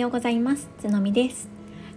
[0.00, 0.66] ようございます。
[0.80, 1.46] つのみです。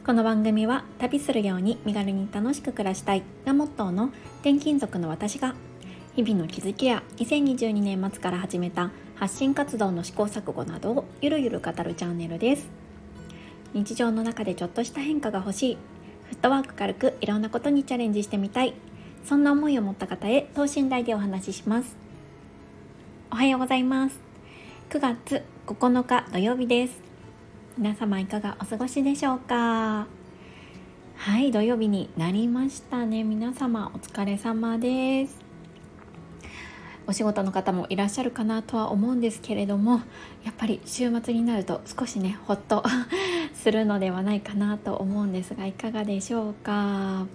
[0.06, 4.08] この番組は旅するように身軽に楽しく暮らしたいがモットーの
[4.42, 5.56] 転勤族の私が
[6.14, 12.68] 日々の気づきや2022年末から始めた発信活動の試行錯誤などをゆるゆる語るチャンネルです。
[13.74, 15.78] 日常の中でちょっとした変化が欲しい。
[16.26, 18.74] フットワーク軽くいろんなことにチャレンジしてみたい。
[19.24, 21.96] そんな思いを持った方へ等身大でお話しします。
[23.32, 24.20] おはようございます。
[24.90, 27.13] 9月9日土曜日です。
[27.78, 30.06] 皆様いかがお過ごしでしょうか？
[31.16, 33.24] はい土曜日になりましたね。
[33.24, 35.42] 皆様お疲れ様です。
[37.08, 40.02] お仕事の方もいらっしゃるかなとは思うんですけれども
[40.46, 42.82] やっぱり週末になると少しねほっと
[43.54, 47.26] するのではないかなと思うんですがいかがでしょうか？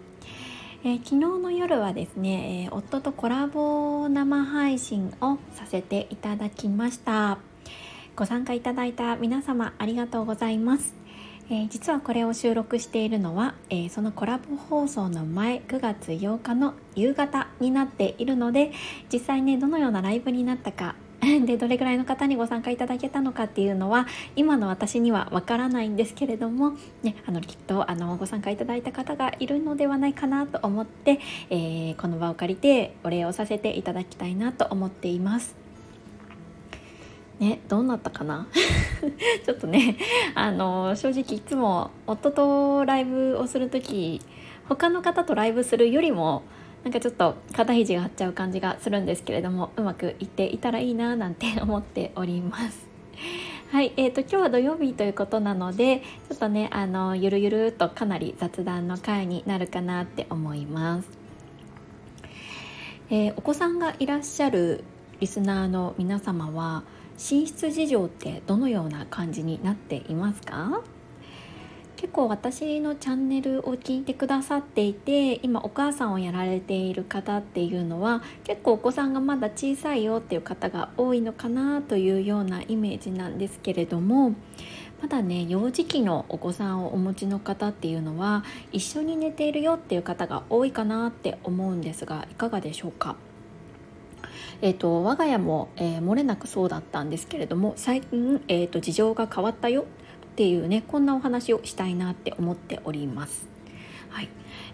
[0.84, 7.38] えー、昨日の夜はですね、えー、夫とコラボ生配信をさせていただきました。
[8.18, 10.92] ご参加いただいた皆様ありがとうございます、
[11.50, 18.72] えー、実はこれを収録しているのは、えそのコラボ放送の前9月8日の夕方になっているので
[19.12, 20.96] 実際ねどのようなライブになったか
[21.46, 26.72] でどれぐらいの方にご参加いただけたのかっていうのは今の私にはわからないんですけれども、
[27.04, 35.67] ね、あのきっとあのご参加いただいた方がいるのではないかなと思って、えー、この場を借りてお礼をさせていただきたいなと思っています。
[37.38, 38.48] ね、どうなったかな？
[39.44, 39.96] ちょっとね
[40.34, 44.20] あの正直いつも夫とライブをする時
[44.68, 46.42] 他の方とライブするよりも
[46.84, 52.88] なんかちょっと肩肘が張っちゃう感じがするんですけれどもうまくいっていたらいいななんて 思っております。
[53.70, 61.08] はい、えーと、今日は土曜日ということなのでちょっとねあのゆるゆるとかなり雑談の回になるかなって思います。
[63.10, 64.84] えー、お子さんがいらっしゃる
[65.20, 66.82] リスナーの皆様は
[67.18, 70.82] 寝室事情ってどのような感じになっていますか？
[71.96, 84.34] 結構私のチャンネルを聞いてくださっていて今お母さんをやられている方っていうのは結構お子さんがまだ小さいよっていう方が多いのかなというようなイメージなんですけれども
[85.02, 93.16] まだね幼児期のお子さんをお持ちの方っていうのは一緒に寝ているよっていう方が多いかなって思うんですがいかがでしょうか？
[94.60, 99.84] えーと、我が家も、えー、漏れなくそうだったんですけれども最近、えーと事情が変わったよっ
[100.36, 103.48] ていうねこんなお話をしたいなって思っております。
[104.10, 104.28] はい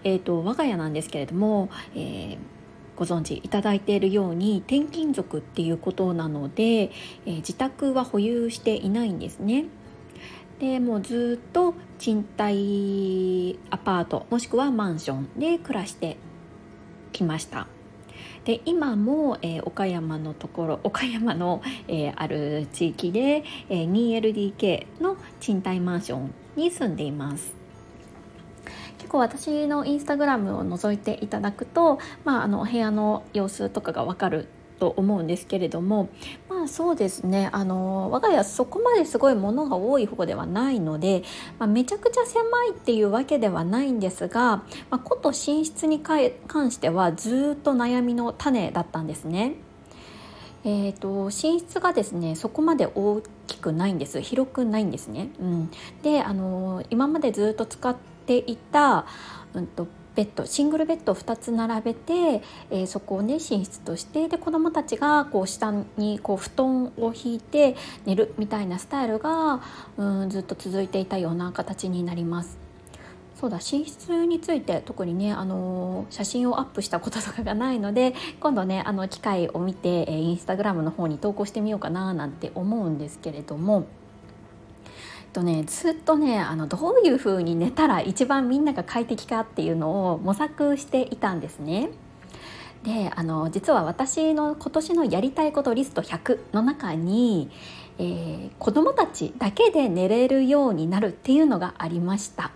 [0.04, 2.38] えーと、我が家なんですけれども、えー
[2.96, 9.64] ご存知いただいているように転勤族っていうことなので、えー、自宅は保有していないんですね。
[10.60, 16.16] でもうずっと賃貸アパートもしくはマンションで暮らして
[17.12, 17.66] きました。
[18.44, 27.54] で今も、えー、岡山のところ岡山の、えー、ある地域で、えー、2LDK の賃貸マンションに住んでいます。
[28.98, 34.48] 結構私のインスタグラムを覗いていただくと、まあ、あのお部屋の様子とかがわかる
[34.78, 36.08] と思うんですけれども
[36.48, 41.22] まあそうですねあの我が家そこまですごいものが多い方ではないので、
[41.58, 44.56] まあ、めちゃくちゃ狭いっていうわけではないんですが、
[44.90, 49.54] まあ、こと寝室に関してはずっと悩みの種だったんですね。
[50.66, 55.28] えーと、寝室がですねそこまで大きくないんです広くないんですね。
[55.38, 55.70] うん、
[56.02, 57.94] であの今までずっと使っ
[58.26, 59.04] ていた、
[59.52, 67.76] うんとベッドシングルベッドを2つ並べて、えー、そこをね寝室としてで子どもたちがこう下にこう布団を引いて
[68.06, 69.60] 寝るみたいなスタイルが
[69.96, 72.58] うんずっと続いていたような形になります。
[73.34, 83.86] そうだ寝室について特にね、あのー、写真をアップしたこととかがないので今度ねあの機会を見て、えー、インスタグラムの方に投稿してみようかななんて思うんですけれども。
[85.34, 91.90] とねずっとねあのどういう風に寝たら一番みんなが快適かっていうのを模索していたんですね。
[92.84, 97.50] であの実は私の今年のやりたいことリスト100の中に、
[97.98, 102.50] えー、子どもたちだけで寝れるようになるっていうのがありました。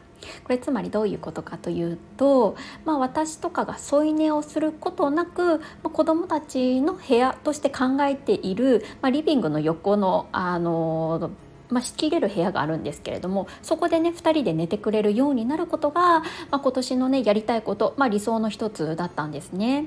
[0.44, 11.30] これつまりどういうことかというと、まあ、私とかが添い寝をすることなく、まあ、子どもたちの部屋として考えている、まあ、リビングの横のあの
[11.70, 19.86] まあ、仕切れる部屋があるんですけれどもそこでね2人で寝てくれるようになることが、まあ、今年のねやりたいこと、まあ、理想の一つだったんですね。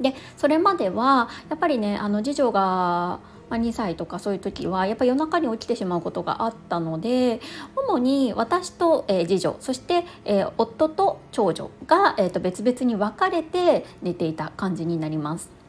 [0.00, 3.20] でそれまではやっぱりねあの次女が
[3.50, 7.40] 2歳とかそういう時はやっぱ夜中に起きてしまうことがあったので
[7.76, 15.59] 主に私と、えー、次女そして、えー、夫と長女が、えーと別々に分かれて寝ていた感じになります。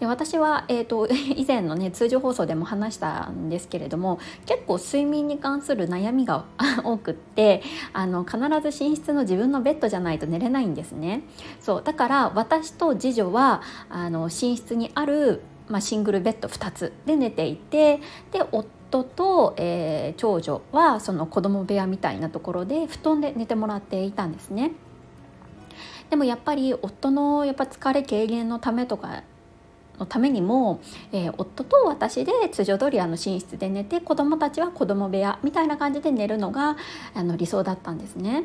[0.00, 1.06] で私は、えーと、
[1.36, 6.44] 以前のね通常放送でも話したんですけれども結構睡眠に関する悩みが
[6.82, 7.62] 多くって
[7.92, 11.22] あの必ず寝室の自分のベッドじゃないと寝れないんですね
[11.60, 18.00] そうだから私と次女はあの寝室にある、まあ、シングルベッド2つで寝ていて
[18.32, 24.72] で夫と、えー、長女はその子供部屋みたいなところで布団で寝てもらっていたんですね。
[26.10, 29.22] でもやっぱり夫のやっぱ疲れ軽減のためとか
[29.98, 30.80] のためにも、
[31.12, 36.76] えー、夫と私で通常通りあの寝室で寝て子供たちは子供部屋みたいな感じで寝るのが
[37.14, 38.44] あの理想だったんですね。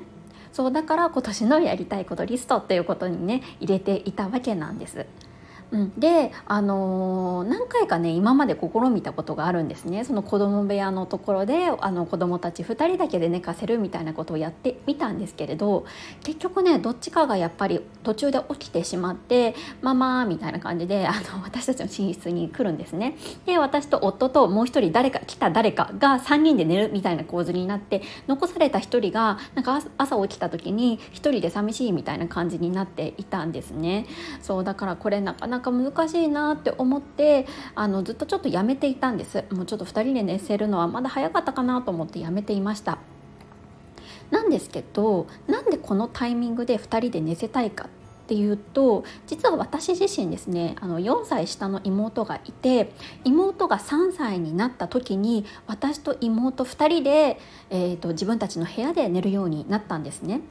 [0.51, 5.05] そうだから今年のやりたいことリストっていうことにね入れていたわけなんです。
[5.71, 15.85] うん、で、あのー、何回かね今まで試みたことがあるんですねその子供部屋のところであの子供たち2人だけで寝かせるみたいなことをやってみたんですけれど
[16.23, 23.15] 結局ねどっちかがやっぱり途中で起きてしまって「ママ」みたいな感じであの私たちの寝室に来るんですね。
[23.45, 34.07] で私と夫ともう一人誰か来た誰かが3人で寝るみたいな構図になって残された1人がなんか朝起きた時に1人で寂しいみたいな感じになっていたんですね。
[34.41, 42.99] そうだからこれなかなかか難しいなって思ってあのずっとちょっとやめていたんですもうちょっと2人で寝せるのはまだ早かったかなと思ってやめていました
[44.31, 52.91] なんですけどなんでこのタイミングで2人で寝せたいかっていうと実は私自身ですねあの4歳下の妹がいて
[53.23, 57.39] 妹が3歳になった時に私と妹2人で、
[57.71, 60.41] えーと自分たちの部屋で寝るようになったんですね。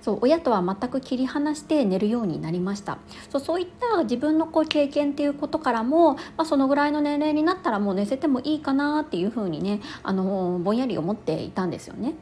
[0.00, 2.98] そう親とは全く切り離して寝るようになりました
[3.30, 12.14] そうそういった自分のこう経験っていうことからも、まあ、そのぐらいの年齢になったらもう寝せてもいいかなっていうふうにねあのぼんやり思っていたんですよね。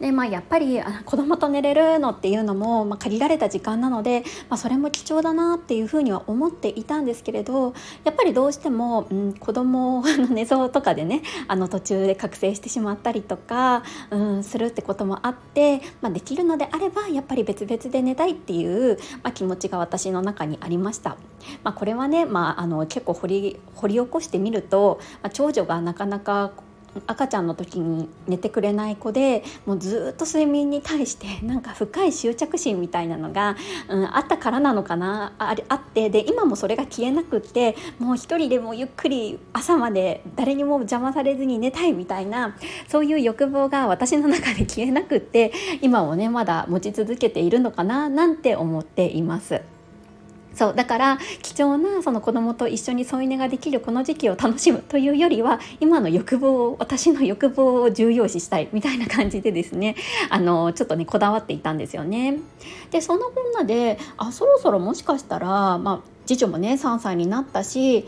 [0.00, 7.74] でまあ、やっぱり子供と寝れるのっていうのも、まあ、限られた時間なので、まあ、それも貴重だなっていうふうには思っていたんですけれど
[8.04, 21.16] やっぱりどうしても、うん、子供の寝相とかでねあの途中で覚醒してしまったりとか、うん、するってこともあって、まあ、できるのであればやっぱり別々で寝たいっていう、まあ、気持ちが私の中にありました。
[21.62, 26.52] まあ、これはね、まあ、あの結構掘り掘り起こしてみると、まあ、長女がなかなか
[27.06, 33.56] 赤ちゃんの時に寝てくれない子でもうずっと睡眠に対して なんか深い執着心みたいなのが、
[33.88, 42.56] うん、あったからなのかなああってで今もそれが消えなくってもう一人でもゆっくり朝まで誰にも邪魔されずに寝たいみたいな
[42.88, 45.52] そういう欲望が私の中で消えなくって
[45.82, 49.75] 今もねまだ持ち続けているのかななんて思っています。
[50.56, 59.96] そうだから貴重なその子供と一緒に添い寝ができるこの時期を楽しむというよりは今の欲望を私の欲望を重要視したいみたいな感じでですね
[60.30, 62.38] あのちょっとねこだわっていたんですよね。
[62.90, 68.06] でそのこんなであそろそろもしかしたら、まあ、次女もね3歳になったし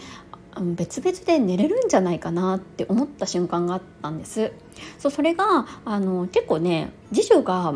[0.59, 4.53] 別々で寝れるんじゃないかなって思った瞬間があったんです
[4.99, 7.73] そうそれがあの結構ね次女が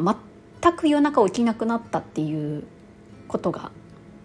[0.60, 2.64] 全く夜中起きなくなったっていう
[3.28, 3.70] ことが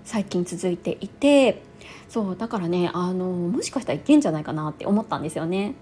[0.07, 1.61] 最近続いていて
[2.07, 5.75] そうだからねあのもしかしたらいけんじゃないかなって思ったんですよね。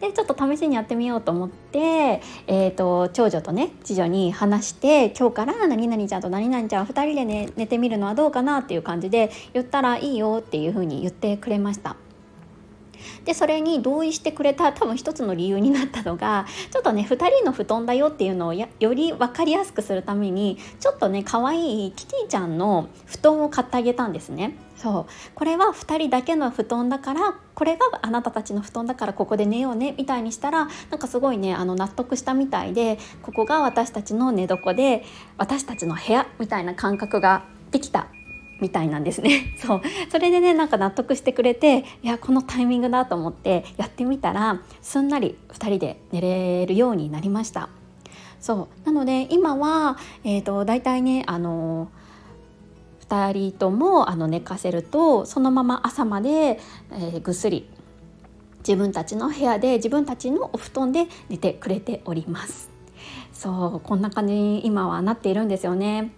[0.00, 11.96] でちょっと試しにやってみようと思って、えーと、長女とね次女に話して今日から何々ちゃんと何々ちゃん2人で、ね、寝てみるのはどうかなっていう感じで言ったらいいよっていうふうに言ってくれました。
[13.24, 24.56] でそれに同意してくれた多分一つの理由になったのがちょっとね2人の布団だよっていうのをより分かりやすくするためにちょっとね可愛いキティちゃんの布団を買ってあげたんですね。
[24.78, 35.04] そうこれは2人だけの布団だからこれがあなたたちの布団だからここで寝ようねみたいにしたらなんかすごいねあの納得したみたいでここが私たちの寝床で
[35.36, 38.06] 私たちの部屋みたいな感覚ができた
[38.60, 39.54] みたいなんですね。
[39.58, 39.82] そう。
[40.10, 47.68] それでねなんか納得してくれていやこのタイミングだと思ってやってみたらすんなり2人で寝れるようになりました。
[48.40, 48.86] そう。
[48.86, 51.88] なので今は、えーと、大体ねあの
[53.08, 57.68] 2人ともあの寝かせるとそのまま朝まで、えー、ぐっすり
[58.58, 62.70] 自分たちの部屋で自分たちのお布団で寝てくれております。
[63.32, 63.80] そう。
[63.80, 66.12] こんな感じに今はなっているんですよね。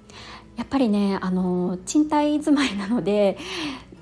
[0.60, 3.38] やっぱりねあの賃貸住まいなので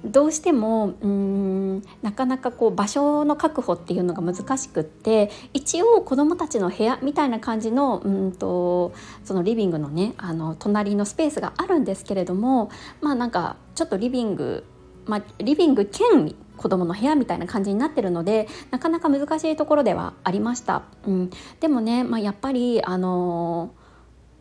[0.05, 14.65] どうしてもうんなかなかこう場所の確保っていうのが難しくって一応子どもたちの部屋みたいな感じのうんとそのリビングのねあの隣のスペースがあるんですけれどもまあなんかちょっとリビング、
[15.07, 20.83] まあ、リビング兼子供の部屋みたいな感じになってるのでなかなか難しいところではありました。
[21.07, 23.88] うん、でもね、まあ、やっぱりあのー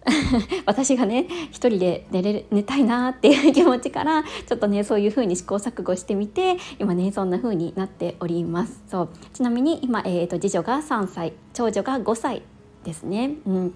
[0.65, 8.81] 私がね一人で寝れ寝たいなっていう 気持ちからちょっとねそういう風に試行錯誤してみて今ねそんな風になっております。
[8.87, 9.09] そう。
[9.33, 12.41] ちなみに今、えーと、次女が3歳長女が5歳
[12.83, 13.35] ですね。
[13.45, 13.73] うん。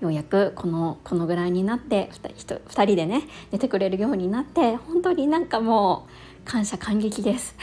[0.00, 3.22] ようやくこのこのぐらいになって2人でね
[3.52, 7.54] 寝てくれるようになって本当になんかもう感謝感激です。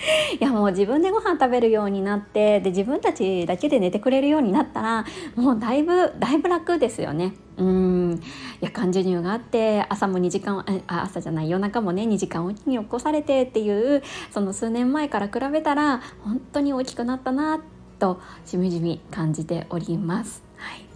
[0.40, 5.04] いやもう自分でご飯食べるようになってで自分たちだけで寝てくれるようになったら
[5.36, 7.34] もうだいぶだいぶ楽ですよね。
[7.58, 8.20] うん
[8.62, 17.60] 夜間授乳があって朝も2時間あ朝じゃない夜中もね2時間おきに起こされてっていうその数年前から比べたら本当に大きくなったな
[17.98, 20.42] としみじみ感じております。
[20.56, 20.89] はい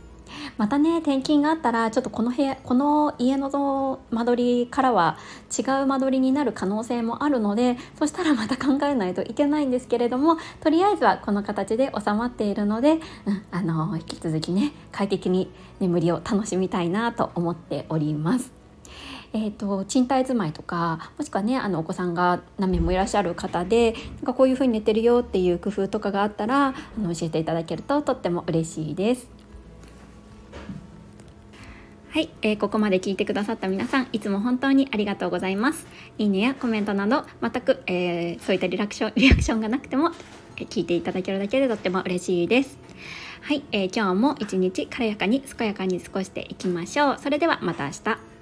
[0.56, 5.18] またね転勤があったらちょっとこの部屋この家の間取りからは
[5.56, 13.00] 違う間取りになる可能性もあるのでそしたらまた考えないといけないんですけれどもとりあえずはこの形で収まっているので、うん、
[13.50, 15.50] あの引き続きね快適に
[15.80, 18.64] 眠りを楽しみたいなと思っております。
[19.36, 29.43] えーと、賃貸住まいとかもしくはねあのお子さんが何名もいらっしゃる方でなんかこういう風に寝てるよっていう工夫とかがあったらあの教えていただけるととっても嬉しいです。
[32.14, 35.84] はい、えー、ここまで聞いてくださった皆さんいつも本当にありがとうございます。
[36.16, 40.12] いいねやコメントなど全く、えー、そういったリアクション リアクションがなくても
[40.54, 42.78] 聞いていただけるだけでとっても嬉しいです。
[43.40, 47.16] はい、えー、今日も一日軽やかに健やかに過ごしていきましょう。
[47.20, 48.33] それではまた明日。